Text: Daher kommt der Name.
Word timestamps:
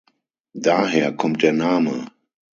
Daher 0.55 1.13
kommt 1.15 1.43
der 1.43 1.53
Name. 1.53 2.07